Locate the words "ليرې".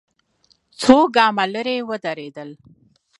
1.53-1.77